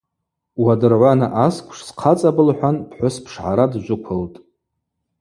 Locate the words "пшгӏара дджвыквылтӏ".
3.23-4.37